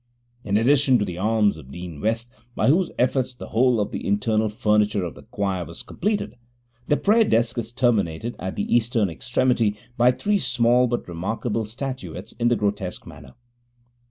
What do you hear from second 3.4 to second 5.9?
whole of the internal furniture of the choir was